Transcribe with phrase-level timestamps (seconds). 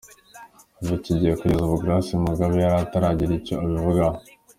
[0.75, 4.17] Kuva icyo gihe kugeza ubu Grace Mugabe yari ataragira icyo abivugaho.